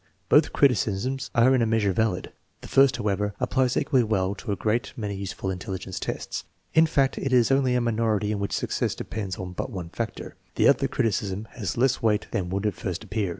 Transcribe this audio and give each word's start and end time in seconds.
Both 0.29 0.51
criticisms 0.51 1.29
are 1.35 1.53
in 1.53 1.61
a 1.61 1.67
measure 1.67 1.93
valid. 1.93 2.31
The 2.61 2.67
first, 2.67 2.97
how 2.97 3.07
ever, 3.07 3.35
applies 3.39 3.77
equally 3.77 4.01
well 4.01 4.33
to 4.33 4.51
a 4.51 4.55
great 4.55 4.93
many 4.97 5.13
useful 5.13 5.51
intelli 5.51 5.77
gence 5.77 5.99
tests. 5.99 6.43
In 6.73 6.87
fact, 6.87 7.19
it 7.19 7.31
is 7.31 7.51
only 7.51 7.75
a 7.75 7.81
minority 7.81 8.31
in 8.31 8.39
which 8.39 8.51
success 8.51 8.95
depends 8.95 9.37
on 9.37 9.51
but 9.51 9.69
one 9.69 9.89
factor. 9.89 10.33
The 10.55 10.67
other 10.67 10.87
criticism 10.87 11.47
has 11.51 11.77
less 11.77 12.01
weight 12.01 12.25
than 12.31 12.49
would 12.49 12.65
at 12.65 12.73
first 12.73 13.03
appear. 13.03 13.29